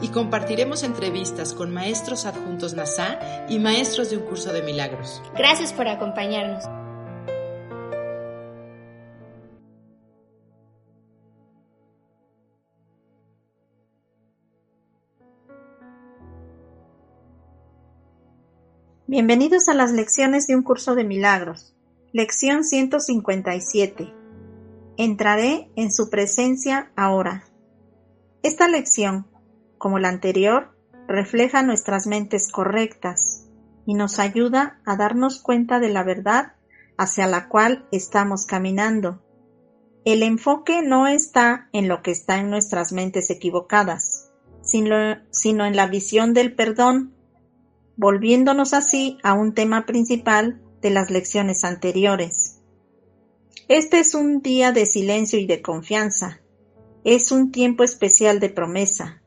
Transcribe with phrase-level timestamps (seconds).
[0.00, 5.22] Y compartiremos entrevistas con maestros adjuntos NASA y maestros de un curso de milagros.
[5.36, 6.64] Gracias por acompañarnos.
[19.10, 21.74] Bienvenidos a las lecciones de un curso de milagros.
[22.12, 24.12] Lección 157.
[24.98, 27.44] Entraré en su presencia ahora.
[28.42, 29.26] Esta lección,
[29.78, 30.76] como la anterior,
[31.06, 33.46] refleja nuestras mentes correctas
[33.86, 36.52] y nos ayuda a darnos cuenta de la verdad
[36.98, 39.22] hacia la cual estamos caminando.
[40.04, 44.30] El enfoque no está en lo que está en nuestras mentes equivocadas,
[44.62, 44.96] sino,
[45.30, 47.14] sino en la visión del perdón
[47.98, 52.60] volviéndonos así a un tema principal de las lecciones anteriores.
[53.66, 56.40] Este es un día de silencio y de confianza.
[57.02, 59.17] Es un tiempo especial de promesa.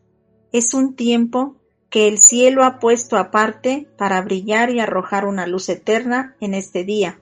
[0.52, 1.56] Es un tiempo
[1.90, 6.84] que el cielo ha puesto aparte para brillar y arrojar una luz eterna en este
[6.84, 7.22] día,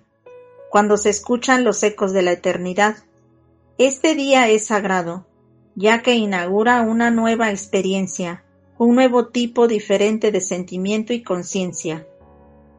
[0.71, 2.97] cuando se escuchan los ecos de la eternidad.
[3.77, 5.27] Este día es sagrado,
[5.75, 8.43] ya que inaugura una nueva experiencia,
[8.79, 12.07] un nuevo tipo diferente de sentimiento y conciencia.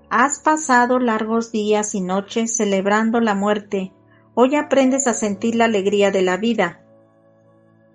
[0.08, 3.92] Has pasado largos días y noches celebrando la muerte,
[4.34, 6.84] hoy aprendes a sentir la alegría de la vida.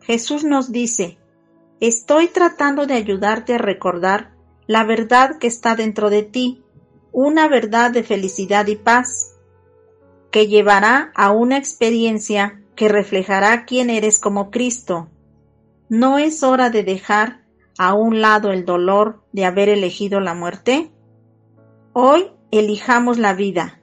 [0.02, 1.18] Jesús nos dice,
[1.80, 4.34] estoy tratando de ayudarte a recordar
[4.68, 6.64] la verdad que está dentro de ti,
[7.12, 9.36] una verdad de felicidad y paz,
[10.32, 15.10] que llevará a una experiencia que reflejará quién eres como Cristo.
[15.88, 17.46] No es hora de dejar
[17.78, 20.92] a un lado el dolor de haber elegido la muerte?
[21.94, 23.82] Hoy elijamos la vida.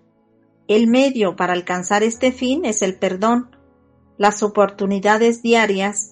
[0.69, 3.56] El medio para alcanzar este fin es el perdón,
[4.16, 6.12] las oportunidades diarias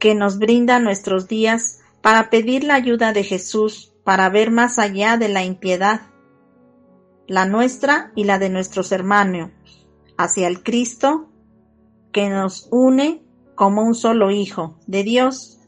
[0.00, 5.16] que nos brindan nuestros días para pedir la ayuda de Jesús para ver más allá
[5.16, 6.00] de la impiedad,
[7.28, 9.52] la nuestra y la de nuestros hermanos,
[10.18, 11.30] hacia el Cristo
[12.10, 13.22] que nos une
[13.54, 15.60] como un solo Hijo de Dios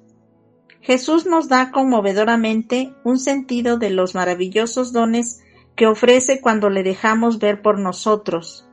[0.83, 5.41] Jesús nos da conmovedoramente un sentido de los maravillosos dones
[5.77, 8.69] que ofrece cuando le dejamos ver por nosotros.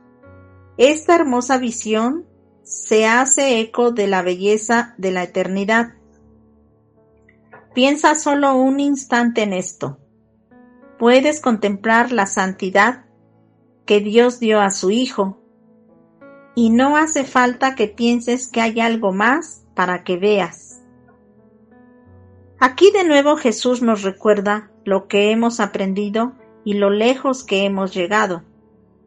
[0.76, 2.26] Esta hermosa visión
[2.62, 5.94] se hace eco de la belleza de la eternidad.
[7.74, 9.98] Piensa solo un instante en esto.
[10.98, 13.04] Puedes contemplar la santidad
[13.86, 15.40] que Dios dio a su Hijo,
[16.54, 20.80] y no hace falta que pienses que hay algo más para que veas.
[22.58, 26.34] Aquí de nuevo Jesús nos recuerda lo que hemos aprendido
[26.64, 28.44] y lo lejos que hemos llegado,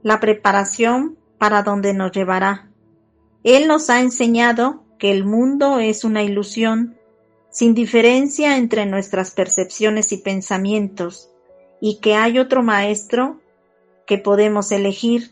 [0.01, 2.72] la preparación para donde nos llevará.
[3.43, 6.97] Él nos ha enseñado que el mundo es una ilusión,
[7.49, 11.29] sin diferencia entre nuestras percepciones y pensamientos,
[11.81, 13.41] y que hay otro maestro
[14.07, 15.31] que podemos elegir,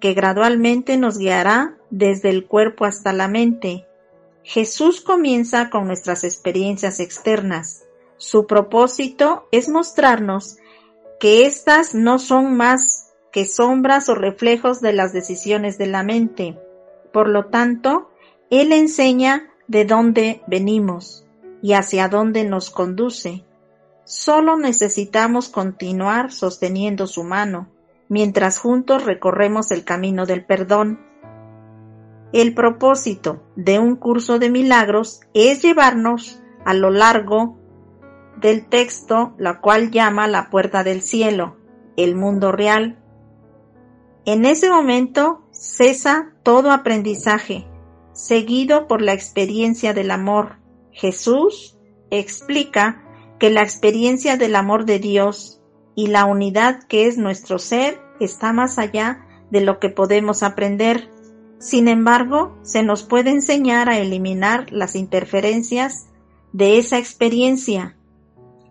[0.00, 3.86] que gradualmente nos guiará desde el cuerpo hasta la mente,
[4.44, 7.84] Jesús comienza con nuestras experiencias externas.
[8.16, 10.56] Su propósito es mostrarnos
[11.20, 16.58] que éstas no son más que sombras o reflejos de las decisiones de la mente.
[17.12, 18.10] Por lo tanto,
[18.50, 21.26] Él enseña de dónde venimos
[21.62, 23.44] y hacia dónde nos conduce.
[24.04, 27.68] Solo necesitamos continuar sosteniendo su mano,
[28.08, 31.12] mientras juntos recorremos el camino del perdón
[32.32, 37.58] el propósito de un curso de milagros es llevarnos a lo largo
[38.38, 41.58] del texto, la cual llama la puerta del cielo,
[41.98, 43.01] el mundo real.
[44.24, 47.66] En ese momento cesa todo aprendizaje,
[48.12, 50.58] seguido por la experiencia del amor.
[50.92, 51.76] Jesús
[52.10, 53.02] explica
[53.40, 55.60] que la experiencia del amor de Dios
[55.96, 61.10] y la unidad que es nuestro ser está más allá de lo que podemos aprender.
[61.58, 66.06] Sin embargo, se nos puede enseñar a eliminar las interferencias
[66.52, 67.96] de esa experiencia.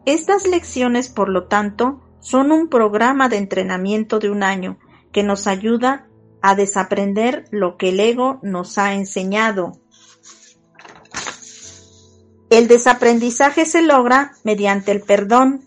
[0.05, 4.77] Estas lecciones, por lo tanto, son un programa de entrenamiento de un año
[5.11, 6.07] que nos ayuda
[6.41, 9.73] a desaprender lo que el ego nos ha enseñado.
[12.49, 15.63] El desaprendizaje se logra mediante el perdón,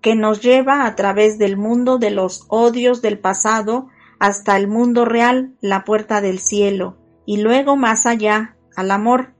[0.00, 3.88] que nos lleva a través del mundo de los odios del pasado
[4.18, 9.34] hasta el mundo real, la puerta del cielo, y luego más allá, al amor.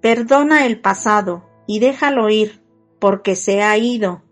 [0.00, 2.62] Perdona el pasado y déjalo ir,
[2.98, 4.22] porque se ha ido.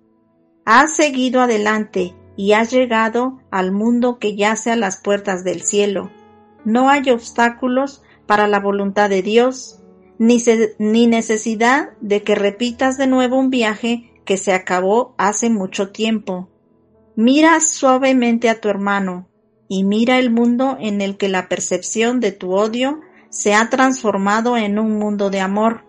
[0.64, 6.10] Has seguido adelante y has llegado al mundo que yace a las puertas del cielo.
[6.64, 9.80] No hay obstáculos para la voluntad de Dios,
[10.18, 10.42] ni,
[10.78, 16.48] ni necesidad de que repitas de nuevo un viaje que se acabó hace mucho tiempo.
[17.16, 19.28] Mira suavemente a tu hermano
[19.68, 23.00] y mira el mundo en el que la percepción de tu odio
[23.30, 25.84] se ha transformado en un mundo de amor.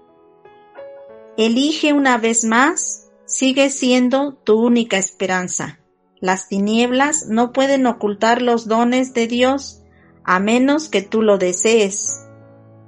[1.38, 5.80] Elige una vez más, sigue siendo tu única esperanza.
[6.20, 9.84] Las tinieblas no pueden ocultar los dones de Dios
[10.24, 12.26] a menos que tú lo desees.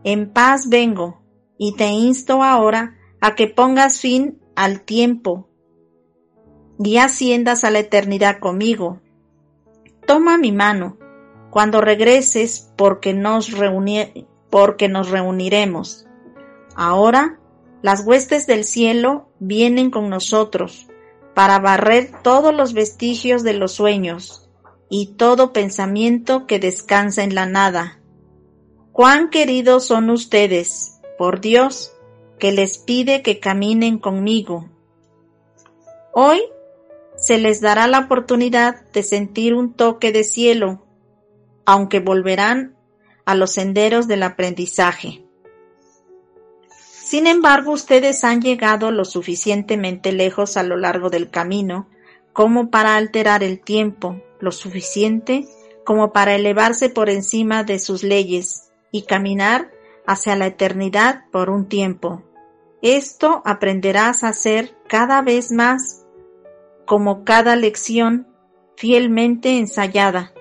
[0.03, 1.21] En paz vengo
[1.57, 5.49] y te insto ahora a que pongas fin al tiempo
[6.79, 9.01] y asciendas a la eternidad conmigo.
[10.05, 10.97] Toma mi mano
[11.49, 13.51] cuando regreses porque nos,
[14.49, 16.07] porque nos reuniremos.
[16.75, 17.39] Ahora
[17.81, 20.86] las huestes del cielo vienen con nosotros
[21.37, 24.49] para barrer todos los vestigios de los sueños
[24.89, 27.99] y todo pensamiento que descansa en la nada.
[28.91, 31.93] Cuán queridos son ustedes, por Dios,
[32.39, 34.67] que les pide que caminen conmigo.
[36.11, 36.41] Hoy
[37.17, 40.87] se les dará la oportunidad de sentir un toque de cielo,
[41.67, 42.75] aunque volverán
[43.25, 45.26] a los senderos del aprendizaje.
[47.09, 51.87] Sin embargo, ustedes han llegado lo suficientemente lejos a lo largo del camino
[52.33, 55.45] como para alterar el tiempo, lo suficiente
[55.85, 59.71] como para elevarse por encima de sus leyes y caminar
[60.05, 62.23] hacia la eternidad por un tiempo.
[62.81, 66.05] Esto aprenderás a hacer cada vez más
[66.85, 68.27] como cada lección
[68.75, 70.33] fielmente ensayada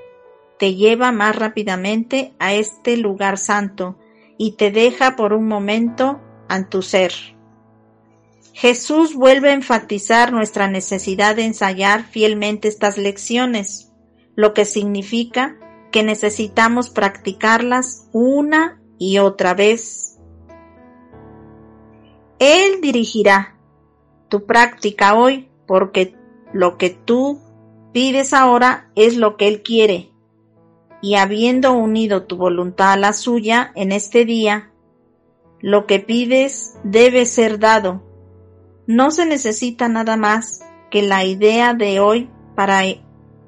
[0.59, 3.97] te lleva más rápidamente a este lugar santo
[4.37, 7.13] y te deja por un momento en tu ser.
[8.53, 13.93] Jesús vuelve a enfatizar nuestra necesidad de ensayar fielmente estas lecciones,
[14.35, 15.59] lo que significa
[15.93, 20.19] que necesitamos practicarlas una y otra vez.
[22.39, 23.59] Él dirigirá
[24.29, 26.15] tu práctica hoy porque
[26.53, 27.41] lo que tú
[27.93, 30.13] pides ahora es lo que Él quiere.
[31.03, 34.73] Y habiendo unido tu voluntad a la suya en este día,
[35.67, 38.01] lo que pides debe ser dado.
[38.87, 40.61] No se necesita nada más
[40.93, 42.85] que la idea de hoy para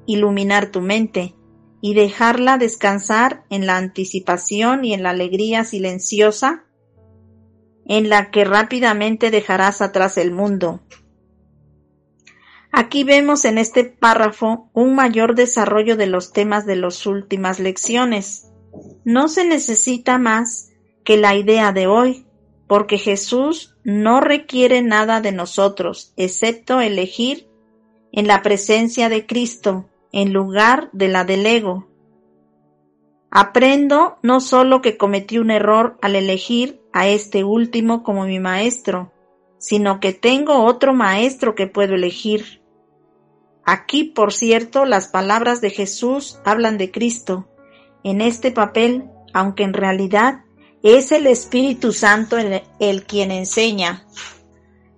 [0.05, 1.33] iluminar tu mente
[1.79, 6.65] y dejarla descansar en la anticipación y en la alegría silenciosa
[7.85, 10.81] en la que rápidamente dejarás atrás el mundo.
[12.69, 18.51] Aquí vemos en este párrafo un mayor desarrollo de los temas de las últimas lecciones.
[19.05, 20.68] No se necesita más
[21.03, 22.25] que la idea de hoy,
[22.67, 27.47] porque Jesús no requiere nada de nosotros, excepto elegir
[28.11, 31.87] en la presencia de Cristo en lugar de la del ego.
[33.31, 39.11] Aprendo no solo que cometí un error al elegir a este último como mi maestro,
[39.59, 42.63] sino que tengo otro maestro que puedo elegir.
[43.65, 47.47] Aquí, por cierto, las palabras de Jesús hablan de Cristo.
[48.03, 50.43] En este papel, aunque en realidad
[50.83, 54.05] es el Espíritu Santo el, quien enseña.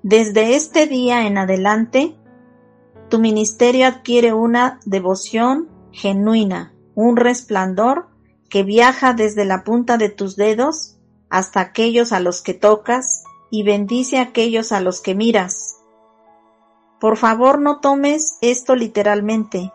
[0.04, 2.16] Desde este día en adelante,
[3.10, 8.08] tu ministerio adquiere una devoción genuina, un resplandor
[8.50, 10.98] que viaja desde la punta de tus dedos
[11.30, 15.78] hasta aquellos a los que tocas y bendice a aquellos a los que miras.
[17.00, 19.72] Por favor no tomes esto literalmente.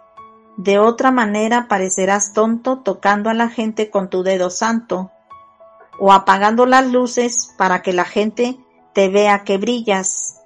[0.57, 5.11] De otra manera parecerás tonto tocando a la gente con tu dedo santo
[5.99, 8.59] o apagando las luces para que la gente
[8.93, 10.41] te vea que brillas.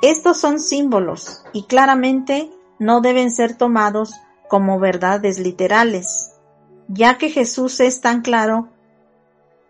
[0.00, 4.14] Estos son símbolos y claramente no deben ser tomados
[4.48, 6.32] como verdades literales,
[6.88, 8.68] ya que Jesús es tan claro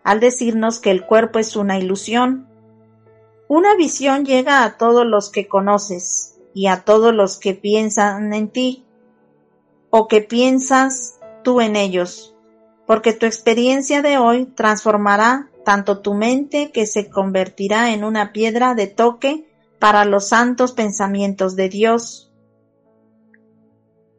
[0.03, 2.47] al decirnos que el cuerpo es una ilusión
[3.55, 8.49] una visión llega a todos los que conoces y a todos los que piensan en
[8.49, 8.83] ti
[9.91, 12.32] o que piensas tú en ellos,
[12.85, 18.75] porque tu experiencia de hoy transformará tanto tu mente que se convertirá en una piedra
[18.75, 19.49] de toque
[19.79, 22.31] para los santos pensamientos de Dios.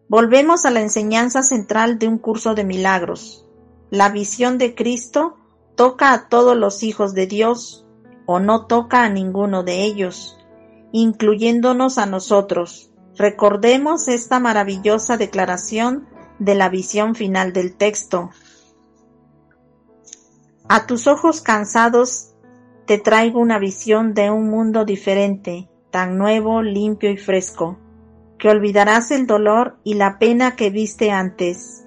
[0.09, 3.47] Volvemos a la enseñanza central de un curso de milagros.
[3.90, 5.37] La visión de Cristo
[5.76, 7.87] toca a todos los hijos de Dios
[8.26, 10.38] o no toca a ninguno de ellos,
[10.92, 12.90] incluyéndonos a nosotros.
[13.16, 16.06] Recordemos esta maravillosa declaración
[16.38, 18.30] de la visión final del texto.
[20.66, 22.33] A tus ojos cansados
[22.87, 27.78] te traigo una visión de un mundo diferente, tan nuevo, limpio y fresco,
[28.38, 31.85] que olvidarás el dolor y la pena que viste antes.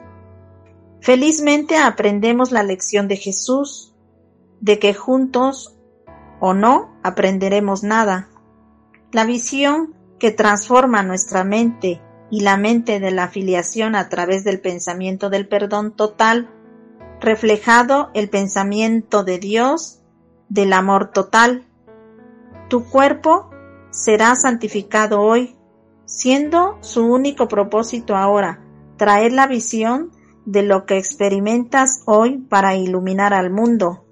[1.02, 3.96] Felizmente aprendemos la lección de Jesús,
[4.62, 5.76] de que juntos
[6.40, 8.30] o no aprenderemos nada.
[9.12, 14.60] La visión que transforma nuestra mente y la mente de la afiliación a través del
[14.62, 16.50] pensamiento del perdón total,
[17.20, 20.02] reflejado el pensamiento de Dios
[20.50, 21.66] del amor total.
[22.70, 23.50] Tu cuerpo
[23.92, 25.56] será santificado hoy,
[26.06, 28.64] siendo su único propósito ahora
[28.98, 30.12] traer la visión
[30.46, 34.06] de lo que experimentas hoy para iluminar al mundo.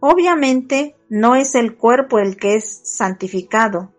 [0.00, 3.92] Obviamente no es el cuerpo el que es santificado.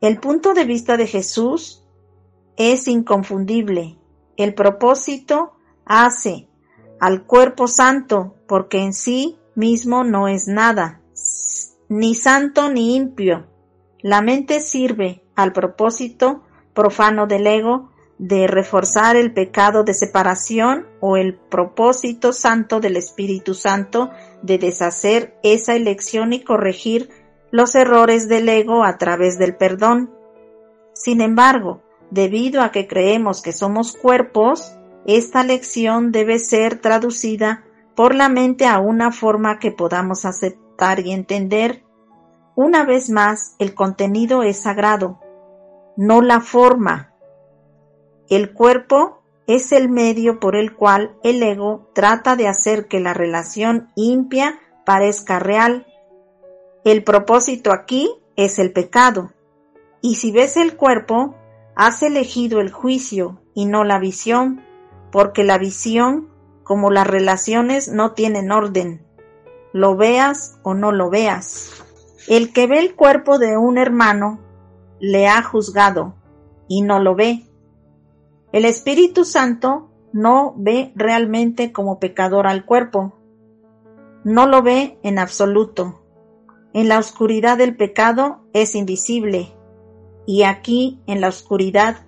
[0.00, 1.84] El punto de vista de Jesús
[2.56, 3.98] es inconfundible.
[4.36, 5.52] El propósito
[5.84, 6.48] hace
[7.04, 11.02] al cuerpo santo porque en sí mismo no es nada,
[11.90, 13.44] ni santo ni impio.
[14.00, 21.18] La mente sirve al propósito profano del ego de reforzar el pecado de separación o
[21.18, 27.10] el propósito santo del Espíritu Santo de deshacer esa elección y corregir
[27.50, 30.10] los errores del ego a través del perdón.
[30.94, 38.14] Sin embargo, debido a que creemos que somos cuerpos, esta lección debe ser traducida por
[38.14, 41.84] la mente a una forma que podamos aceptar y entender.
[42.56, 45.20] Una vez más, el contenido es sagrado,
[45.96, 47.12] no la forma.
[48.28, 53.12] El cuerpo es el medio por el cual el ego trata de hacer que la
[53.12, 55.86] relación impia parezca real.
[56.84, 59.32] El propósito aquí es el pecado.
[60.00, 61.34] Y si ves el cuerpo,
[61.76, 64.62] has elegido el juicio y no la visión,
[65.14, 66.28] porque la visión,
[66.62, 69.06] como las relaciones, no tienen orden.
[69.72, 71.70] Lo veas o no lo veas.
[72.28, 74.40] El que ve el cuerpo de un hermano
[75.00, 76.16] le ha juzgado
[76.68, 77.46] y no lo ve
[78.54, 83.18] el Espíritu Santo no ve realmente como pecador al cuerpo,
[84.22, 86.04] no lo ve en absoluto.
[86.72, 89.56] En la oscuridad del pecado es invisible
[90.24, 92.03] y aquí en la oscuridad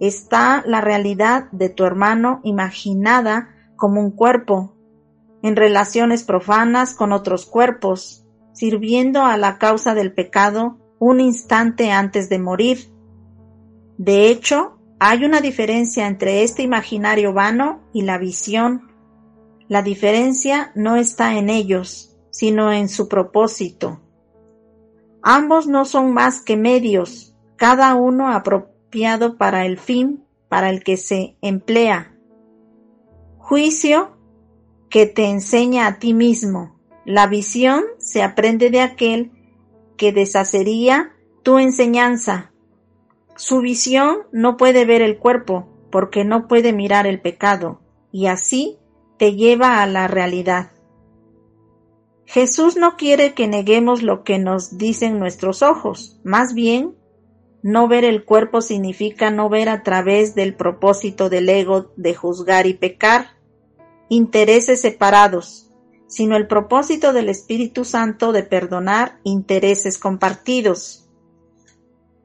[0.00, 4.74] está la realidad de tu hermano imaginada como un cuerpo,
[5.42, 12.28] en relaciones profanas con otros cuerpos, sirviendo a la causa del pecado un instante antes
[12.28, 12.92] de morir.
[13.98, 18.90] De hecho, hay una diferencia entre este imaginario vano y la visión.
[19.68, 24.00] La diferencia no está en ellos, sino en su propósito.
[25.22, 28.28] Ambos no son más que medios, cada uno
[29.36, 32.14] para el fin para el que se emplea.
[33.38, 34.16] Juicio
[34.88, 36.78] que te enseña a ti mismo.
[37.04, 39.30] La visión se aprende de aquel
[39.96, 42.52] que deshacería tu enseñanza,
[43.38, 47.80] su visión no puede ver el cuerpo porque no puede mirar el pecado
[48.10, 48.78] y así
[49.16, 50.72] te lleva a la realidad.
[52.26, 56.96] Jesús no quiere que neguemos lo que nos dicen nuestros ojos, más bien,
[57.68, 62.66] no ver el cuerpo significa no ver a través del propósito del ego de juzgar
[62.66, 63.32] y pecar,
[64.08, 65.70] intereses separados,
[66.06, 71.10] sino el propósito del Espíritu Santo de perdonar intereses compartidos.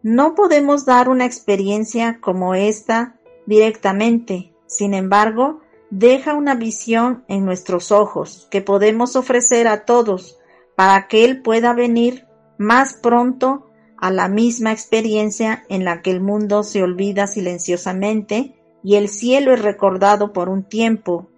[0.01, 5.59] No podemos dar una experiencia como esta directamente, sin embargo,
[5.89, 10.39] deja una visión en nuestros ojos que podemos ofrecer a todos
[10.77, 13.72] para que Él pueda venir más pronto
[14.03, 19.53] a la misma experiencia en la que el mundo se olvida silenciosamente y el cielo
[19.53, 21.29] es recordado por un tiempo.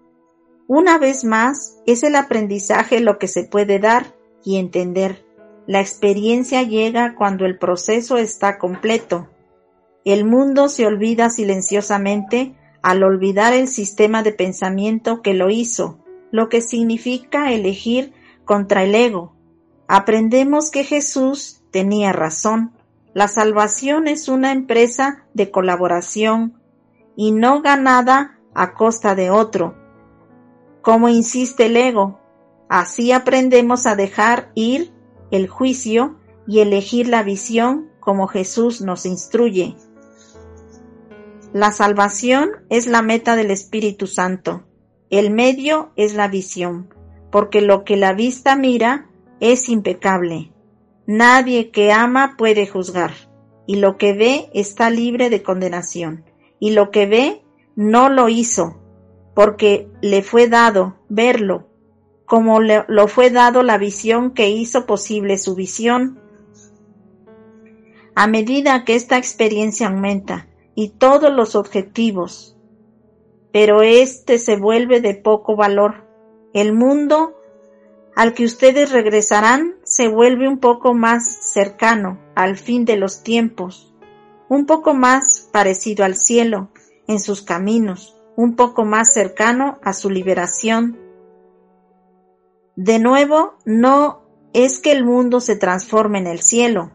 [0.65, 5.23] Una vez más, es el aprendizaje lo que se puede dar y entender.
[5.67, 9.29] La experiencia llega cuando el proceso está completo.
[10.03, 15.99] El mundo se olvida silenciosamente al olvidar el sistema de pensamiento que lo hizo,
[16.31, 18.11] lo que significa elegir
[18.43, 19.35] contra el ego.
[19.87, 22.71] Aprendemos que Jesús tenía razón.
[23.13, 26.61] La salvación es una empresa de colaboración
[27.17, 29.75] y no ganada a costa de otro.
[30.81, 32.21] Como insiste el ego,
[32.69, 34.93] así aprendemos a dejar ir
[35.31, 36.17] el juicio
[36.47, 39.75] y elegir la visión como Jesús nos instruye.
[41.51, 44.63] La salvación es la meta del Espíritu Santo.
[45.09, 46.87] El medio es la visión,
[47.33, 49.09] porque lo que la vista mira
[49.41, 50.54] es impecable.
[51.07, 53.11] Nadie que ama puede juzgar,
[53.67, 56.25] y lo que ve está libre de condenación,
[56.59, 57.43] y lo que ve
[57.75, 58.81] no lo hizo,
[59.35, 61.67] porque le fue dado verlo,
[62.25, 66.19] como le, lo fue dado la visión que hizo posible su visión.
[68.15, 72.57] A medida que esta experiencia aumenta y todos los objetivos,
[73.51, 76.07] pero este se vuelve de poco valor,
[76.53, 77.35] el mundo
[78.15, 83.93] al que ustedes regresarán se vuelve un poco más cercano al fin de los tiempos,
[84.47, 86.69] un poco más parecido al cielo
[87.07, 90.97] en sus caminos, un poco más cercano a su liberación.
[92.75, 94.21] De nuevo, no
[94.53, 96.91] es que el mundo se transforme en el cielo.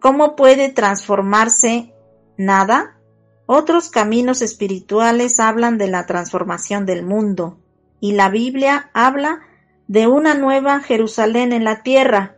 [0.00, 1.94] ¿Cómo puede transformarse
[2.36, 2.98] nada?
[3.46, 7.58] Otros caminos espirituales hablan de la transformación del mundo,
[8.00, 9.40] y la Biblia habla
[9.88, 12.36] de una nueva Jerusalén en la tierra.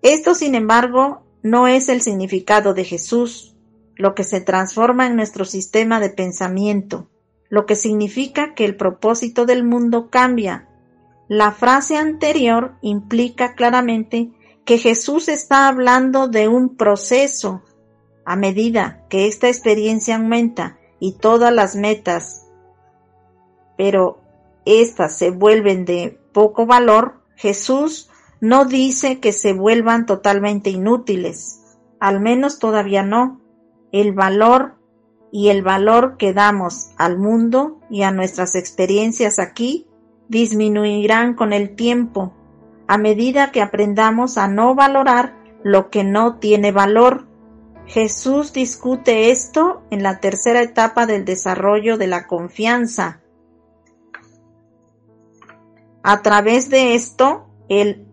[0.00, 3.56] Esto, sin embargo, no es el significado de Jesús,
[3.96, 7.10] lo que se transforma en nuestro sistema de pensamiento,
[7.48, 10.68] lo que significa que el propósito del mundo cambia.
[11.28, 14.30] La frase anterior implica claramente
[14.64, 17.62] que Jesús está hablando de un proceso.
[18.24, 22.46] A medida que esta experiencia aumenta y todas las metas,
[23.76, 24.21] pero
[24.64, 32.20] éstas se vuelven de poco valor, Jesús no dice que se vuelvan totalmente inútiles, al
[32.20, 33.40] menos todavía no.
[33.92, 34.74] El valor
[35.30, 39.86] y el valor que damos al mundo y a nuestras experiencias aquí
[40.28, 42.34] disminuirán con el tiempo,
[42.86, 47.26] a medida que aprendamos a no valorar lo que no tiene valor.
[47.86, 53.21] Jesús discute esto en la tercera etapa del desarrollo de la confianza,
[56.02, 58.06] a través de esto, él,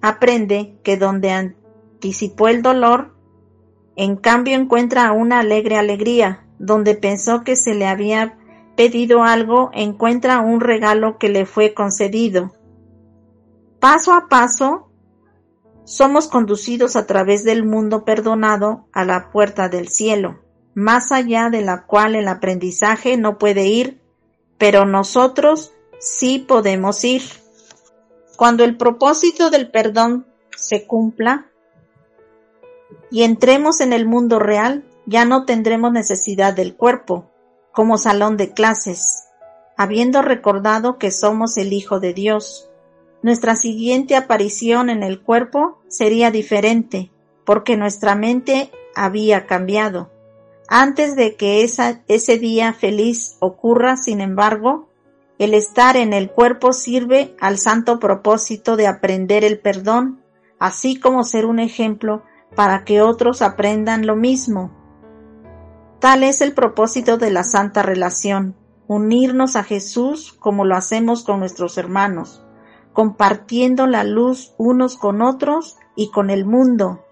[0.00, 3.14] aprende que donde anticipó el dolor,
[3.96, 8.38] en cambio encuentra una alegre alegría, donde pensó que se le había
[8.76, 12.52] pedido algo, encuentra un regalo que le fue concedido.
[13.80, 14.90] Paso a paso,
[15.84, 20.40] somos conducidos a través del mundo perdonado a la puerta del cielo,
[20.74, 24.00] más allá de la cual el aprendizaje no puede ir,
[24.56, 27.22] pero nosotros sí podemos ir.
[28.36, 31.46] Cuando el propósito del perdón se cumpla
[33.10, 37.30] y entremos en el mundo real, ya no tendremos necesidad del cuerpo
[37.72, 39.24] como salón de clases,
[39.76, 42.68] habiendo recordado que somos el Hijo de Dios.
[43.22, 47.10] Nuestra siguiente aparición en el cuerpo sería diferente,
[47.44, 50.10] porque nuestra mente había cambiado.
[50.68, 54.89] Antes de que ese día feliz ocurra, sin embargo,
[55.40, 60.20] el estar en el cuerpo sirve al santo propósito de aprender el perdón,
[60.58, 62.22] así como ser un ejemplo
[62.54, 64.70] para que otros aprendan lo mismo.
[65.98, 68.54] Tal es el propósito de la santa relación,
[68.86, 72.44] unirnos a Jesús como lo hacemos con nuestros hermanos,
[72.92, 77.02] compartiendo la luz unos con otros y con el mundo.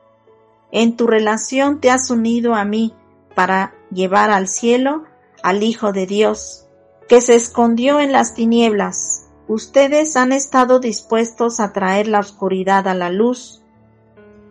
[0.71, 2.95] En tu relación te has unido a mí
[3.35, 5.05] para llevar al cielo
[5.43, 6.68] al Hijo de Dios,
[7.09, 9.25] que se escondió en las tinieblas.
[9.49, 13.63] Ustedes han estado dispuestos a traer la oscuridad a la luz,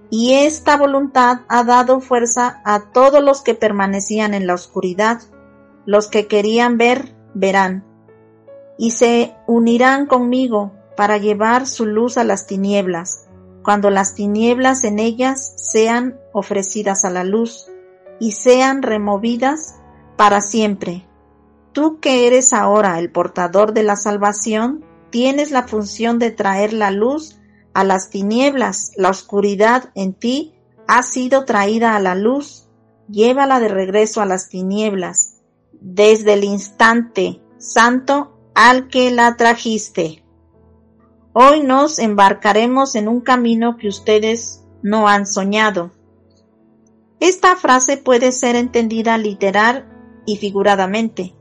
[0.10, 5.22] y esta voluntad ha dado fuerza a todos los que permanecían en la oscuridad.
[5.86, 7.86] Los que querían ver, verán,
[8.78, 13.28] y se unirán conmigo para llevar su luz a las tinieblas,
[13.63, 17.67] cuando las tinieblas en ellas sean ofrecidas a la luz
[18.20, 19.76] y sean removidas
[20.15, 21.07] para siempre.
[21.78, 26.90] Tú que eres ahora el portador de la salvación, tienes la función de traer la
[26.90, 27.38] luz
[27.76, 28.94] a las tinieblas.
[28.98, 30.56] La oscuridad en ti
[30.88, 32.68] ha sido traída a la luz.
[33.08, 35.38] Llévala de regreso a las tinieblas,
[35.72, 40.26] desde el instante santo al que la trajiste.
[41.34, 45.92] Hoy nos embarcaremos en un camino que ustedes no han soñado.
[47.20, 49.88] Esta frase puede ser entendida literal
[50.26, 51.37] y figuradamente.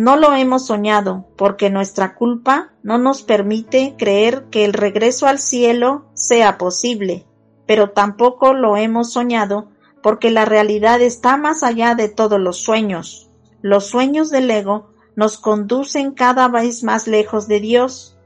[0.00, 5.38] No lo hemos soñado, porque nuestra culpa no nos permite creer que el regreso al
[5.38, 7.26] cielo sea posible,
[7.66, 9.68] pero tampoco lo hemos soñado
[10.02, 13.28] porque la realidad está más allá de todos los sueños.
[13.60, 18.16] Los sueños del ego nos conducen cada vez más lejos de Dios,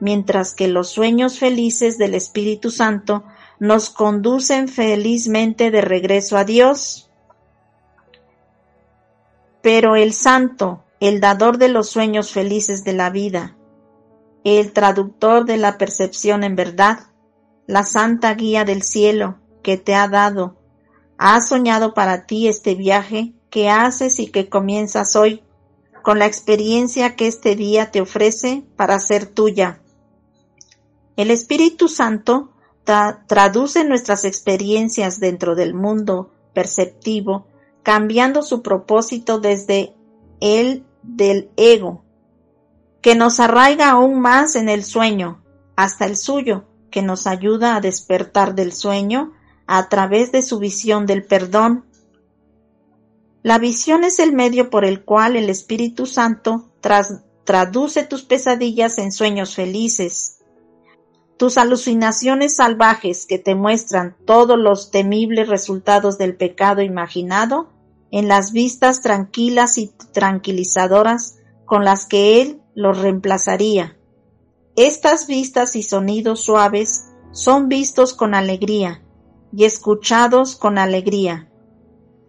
[0.00, 3.24] mientras que los sueños felices del Espíritu Santo
[3.58, 7.10] nos conducen felizmente de regreso a Dios.
[9.62, 13.56] Pero el santo, el dador de los sueños felices de la vida.
[14.44, 17.08] el traductor de la percepción en verdad,
[17.66, 20.60] la santa guía del cielo que te ha dado.
[21.18, 25.42] Ha soñado para ti este viaje que haces y que comienzas hoy,
[26.04, 29.80] con la experiencia que este día te ofrece para ser tuya.
[31.16, 32.52] El Espíritu Santo
[33.26, 37.46] traduce nuestras experiencias dentro del mundo perceptivo,
[37.82, 39.94] cambiando su propósito desde
[40.40, 42.04] el del ego,
[43.00, 45.42] que nos arraiga aún más en el sueño,
[45.76, 49.32] hasta el suyo, que nos ayuda a despertar del sueño
[49.66, 51.84] a través de su visión del perdón.
[53.42, 56.70] La visión es el medio por el cual el Espíritu Santo
[57.44, 60.38] traduce tus pesadillas en sueños felices,
[61.36, 67.71] tus alucinaciones salvajes que te muestran todos los temibles resultados del pecado imaginado
[68.12, 73.96] en las vistas tranquilas y tranquilizadoras con las que él los reemplazaría.
[74.76, 79.02] Estas vistas y sonidos suaves son vistos con alegría
[79.54, 81.50] y escuchados con alegría.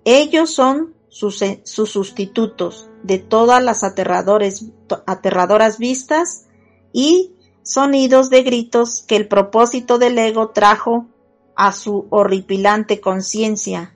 [0.05, 6.45] Ellos son sus, sus sustitutos de todas las aterradoras vistas
[6.93, 11.07] y sonidos de gritos que el propósito del ego trajo
[11.55, 13.95] a su horripilante conciencia.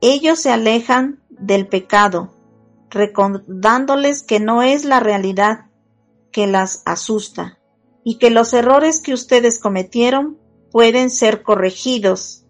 [0.00, 2.34] Ellos se alejan del pecado,
[2.90, 5.66] recordándoles que no es la realidad
[6.32, 7.58] que las asusta
[8.04, 10.38] y que los errores que ustedes cometieron
[10.70, 12.44] pueden ser corregidos.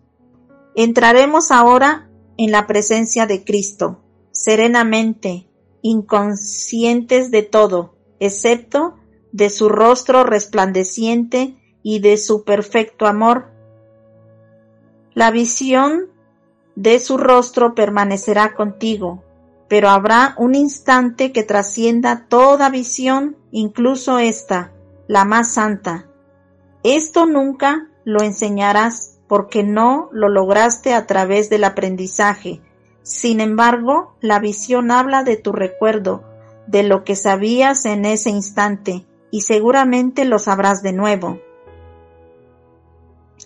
[0.75, 5.49] Entraremos ahora en la presencia de Cristo, serenamente,
[5.83, 8.97] inconscientes de todo, excepto
[9.33, 13.53] de su rostro resplandeciente y de su perfecto amor.
[15.15, 16.11] La visión
[16.77, 19.25] de su rostro permanecerá contigo,
[19.67, 24.73] pero habrá un instante que trascienda toda visión, incluso esta,
[25.09, 26.07] la más santa.
[26.85, 32.61] Esto nunca lo enseñarás porque no lo lograste a través del aprendizaje.
[33.03, 36.23] Sin embargo, la visión habla de tu recuerdo,
[36.67, 41.41] de lo que sabías en ese instante, y seguramente lo sabrás de nuevo.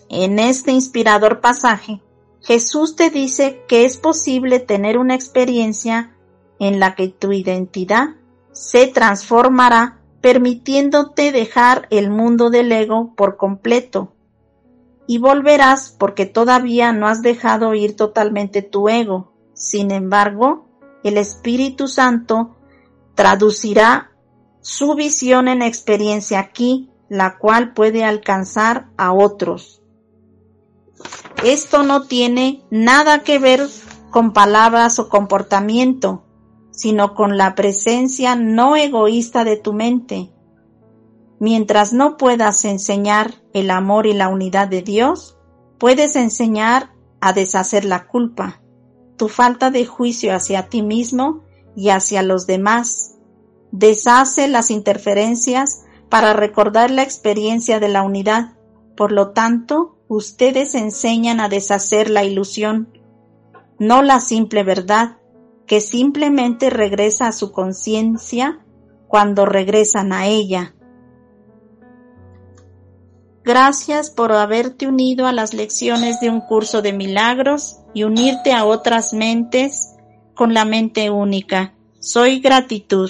[0.09, 2.01] En este inspirador pasaje,
[2.41, 6.15] Jesús te dice que es posible tener una experiencia
[6.59, 8.15] en la que tu identidad
[8.51, 14.13] se transformará permitiéndote dejar el mundo del ego por completo
[15.07, 19.33] y volverás porque todavía no has dejado ir totalmente tu ego.
[19.53, 20.69] Sin embargo,
[21.03, 22.55] el Espíritu Santo
[23.15, 24.11] traducirá
[24.61, 29.80] su visión en experiencia aquí, la cual puede alcanzar a otros.
[31.43, 33.67] Esto no tiene nada que ver
[34.09, 36.23] con palabras o comportamiento,
[36.71, 40.31] sino con la presencia no egoísta de tu mente.
[41.39, 45.37] Mientras no puedas enseñar el amor y la unidad de Dios,
[45.79, 48.61] puedes enseñar a deshacer la culpa,
[49.17, 51.43] tu falta de juicio hacia ti mismo
[51.75, 53.17] y hacia los demás,
[53.71, 58.57] deshace las interferencias para recordar la experiencia de la unidad.
[58.97, 62.89] Por lo tanto, ustedes enseñan a deshacer la ilusión,
[63.79, 65.19] no la simple verdad,
[65.65, 68.59] que simplemente regresa a su conciencia
[69.07, 70.75] cuando regresan a ella.
[73.45, 78.65] Gracias por haberte unido a las lecciones de un curso de milagros y unirte a
[78.65, 79.95] otras mentes
[80.35, 81.73] con la mente única.
[82.01, 83.09] Soy gratitud.